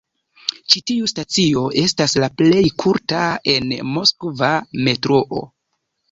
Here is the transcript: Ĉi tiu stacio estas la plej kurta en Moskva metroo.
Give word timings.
Ĉi 0.73 0.79
tiu 0.91 1.09
stacio 1.09 1.65
estas 1.81 2.15
la 2.23 2.29
plej 2.39 2.63
kurta 2.83 3.19
en 3.53 3.69
Moskva 3.91 4.49
metroo. 4.89 5.43